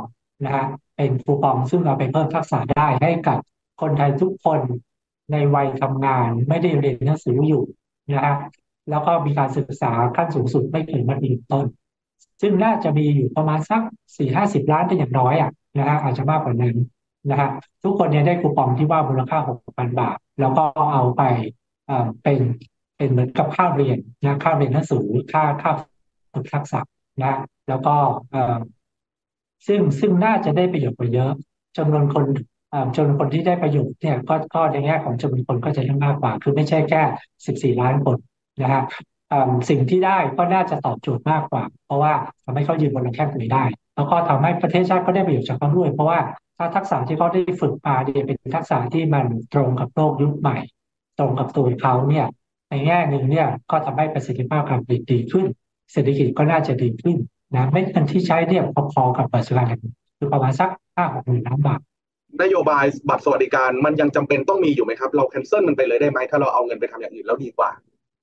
[0.46, 3.40] นะฮะ เป็นคูปองซึ่งเอาไปเพิ่มทักษะได้ให้กับ
[3.82, 4.60] คนไทยทุกคน
[5.32, 7.64] ในวัยทำงานไม่ได้เรียนหนังสืออยู่
[8.14, 8.36] นะฮะ
[8.90, 11.66] แล้วก็มีการศึกษาขั้นสูงสุดไม่เกินมัธยมต้น
[12.42, 13.82] ซึ่งน่าจะมีอยู่ประมาณสัก
[14.18, 16.76] สี่ห้าสิบล้านเป็นอย่างน้อยอะนะฮะอาจจะมากกว่านั้น
[17.30, 17.50] นะฮะ
[17.84, 21.22] ทุกคนเนี่ยได้คูปองที่ว่ามูลค่าหกพันบาท แล้วก็เอาไป
[21.86, 22.40] เอ่อเป็น
[22.98, 25.72] เป็นเหมือนกับค่าเรียนนะค่าเรียนหนังสือค่าค่า
[26.34, 26.80] ฝึกทักษะ
[27.24, 27.34] นะ
[27.68, 27.96] แล้วก็
[29.68, 31.32] ซึ่งซึ่งน่าจะได้ประโยชน์กว่าเยอะ
[31.78, 32.26] จำนวนคน
[32.96, 37.02] จำนวนคนที่ได้ประโยชน์เนี่ยก็ก็ในแง่ของจำนวนคนก็จะได้มากกว่า คือไม่ใช่แค่
[37.46, 38.18] สิบสี่ล้านคน
[38.62, 38.84] นะฮะ
[39.70, 42.14] สิ่งที่ได้ก็น่าจะตอบโจทย์มากกว่า เพราะว่า
[42.46, 46.20] ทำให้เขายืนบนลำแข้งตัวเองได้ แล้วก็ทำให้ประเทศชาติก็ได้ประโยชน์จากเขาด้วย เพราะว่า
[46.58, 50.58] ถ้าทักษะที่เขาได้ฝึกมาเนี่ยเป็นทักษะที่มันตรงกับโลกยุคใหม่
[51.18, 52.28] ตรงกับตัวเขาเนี่ย
[52.70, 55.46] ในแง่หนึ่งเนี่ยก็ทำให้ประสิทธิภาพการผลิตดีขึ้น
[55.92, 57.18] เศรษฐกิจก็น่าจะดีขึ้น
[57.56, 58.64] นะไม่เงินที่ใช้เนี่ย
[58.94, 59.66] พอๆกับปัจจุบัน
[60.18, 61.80] คือประมาณสักห้าหกหมื่นล้านบาท
[62.42, 67.70] นโยบายบัตรสวัสดิการมันยังจำเป็นต้องมีอยู่ไหมครับ เราแคนเซิลมันไปเลยได้ไหมถ้าเราเอาเงินไปทำอย่างอื่นแล้วดีกว่า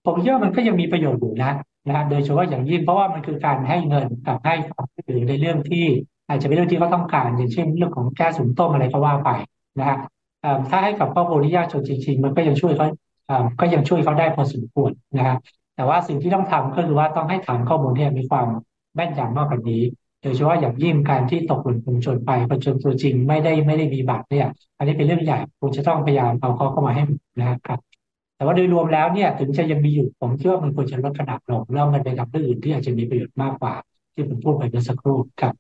[0.07, 1.53] ผมเชื่อว่ามันก็ยังมีประโยชน์อยู่นะ
[1.87, 5.85] นะฮะโดยเฉพาะอย่างยิ่งเพราะว่ามันคือการให้เงินกับให้ความช่วยเหลือในเรื่องที่
[6.29, 9.31] อาจจะเป็นเรื่องที่เขาต้องการ อย่างเช่น เรื่องของแก้สูงต้มอะไรก็ว่าไป
[9.79, 9.99] นะฮะ
[10.43, 12.87] เอิ่มถ้าให้กับครอบครัวที่ยากจนจริงๆ มันก็ยังช่วยเขา
[13.27, 15.37] เอิ่มก็ยังช่วยเขาได้พอสมควรนะฮะ
[15.77, 18.47] แต่ว่าสิ่งที่ต้องทำก็คือว่าต้องให้ฐานข้อมูลเนี่ยมีความ
[18.95, 19.83] แม่นยำมากกว่านี้
[20.23, 24.47] โดยเฉพาะอย่างยิ่งการที่ตกหล่นคนจนไปคนจนตัวจริงไม่ได้ไม่ได้มีบัตรเนี่ย
[24.79, 27.81] อันนี้เป็นเรื่องใหญ่ควรจะต้องพยายามเอาเขาเข้ามาให้หมดนะครับ
[28.37, 33.75] แต่ว่าโดยรวมแล้วเนี่ยถึงจะยังมีอยู่ผมคิดว่ามันควรจะลดขนาดลงแล้วมันไปทำเรื่องอื่นที่อาจจะมีประโยชน์มากกว่า
[34.15, 35.55] ที่ผมพูดไปเมื่อสักครู่ครับ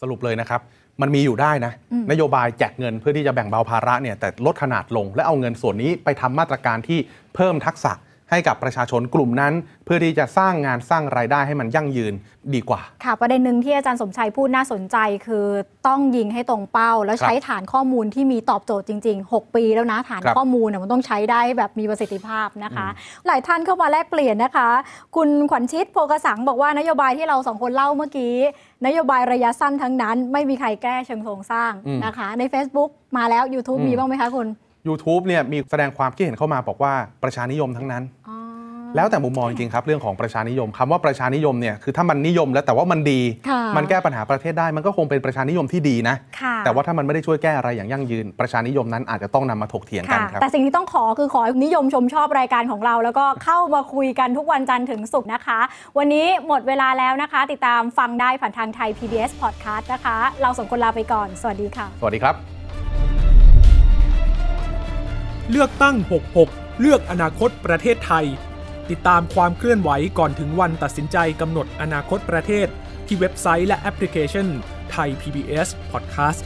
[0.00, 0.60] สรุปเลยนะครับ
[1.00, 6.98] มันมีอยู่ได้นะอืมนโยบายแจกเงินเพื่อที่จะแบ่งเบาภาระเนี่ยแต่ลดขนาดลง และเอาเงินส่วนนี้ไปทำมาตรการที่
[7.34, 7.92] เพิ่มทักษะ
[8.30, 9.52] ให้กับประชาชนกลุ่มนั้น
[9.84, 12.14] เพื่อที่จะสร้างงานสร้างรายได้ให้มันยั่งยืน
[12.54, 15.46] ดีกว่า ค่ะ ประเด็นหนึ่งที่อาจารย์สมชัยพูดน่าสนใจ คือ
[15.86, 22.86] ต้องยิงให้ตรงเป้า แล้วใช้ฐานข้อมูลที่มีตอบโจทย์จริง ๆ 6 ปีแล้วนะฐานครับข้อมูลน่ะมันต้องใช้ได้แบบมีประสิทธิภาพนะคะ
[23.26, 24.68] หลายท่านเข้ามาแลกเปลี่ยนนะคะ
[25.16, 28.34] คุณขวัญชิตโพกสังบอกว่านโยบายที่เราสองคนเล่าเมื่อกี้
[28.86, 34.48] นโยบายระยะสั้นทั้งนั้น ไม่มีใครแก้เชิงโครงสร้างอืมนะคะ ใน Facebook มาแล้ว YouTube อืมมีบ้างไหมคะคุณ
[34.88, 38.36] YouTube เนี่ยมีแสดงความคิดเห็นเข้ามาบอกว่าประชานิยมทั้งนั้นอ๋อ
[38.96, 55.60] แล้วแต่มุมมองจริงๆครับเรื่องของประชานิยมคำว่าประชานิยมเนี่ยคือถ้ามันนิยมแล้วแต่ว่ามันดีค่ะมันแก้ปัญหาประเทศได้มันก็คงเป็นประชานิยมที่ดีนะค่ะแต่ว่าถ้ามันไม่ได้ช่วยแก้อะไรอย่างยั่งยืน ประชานิยมนั้นอาจจะต้องนำมาถกเถียงกันค่ะครับแต่สิ่งที่ต้องขอคือขอให้นิยมชมชอบรายการของเรา แล้วก็เข้ามาคุยกันทุกวันจันทร์ถึงศุกร์นะคะ
[55.98, 62.59] วันนี้หมดเวลาแล้วนะคะ ติดตามฟังได้ผ่านทางไทย PBS Podcast นะคะ เราสองคนลาไปก่อน สวัสดีค่ะ สวัสดีครับ
[65.50, 65.96] เลือกตั้ง
[66.38, 68.26] 66 เลือกอนาคตประเทศไทย
[68.90, 72.66] ติดตามความเคลื่อนไหวก่อนถึงวันตัดสินใจกำหนดอนาคตประเทศ
[73.06, 74.46] ที่เว็บไซต์และแอปพลิเคชัน
[74.92, 76.42] ไทย PBS Podcast